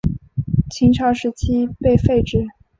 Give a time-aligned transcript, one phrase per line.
[0.71, 2.47] 秦朝时期被废止。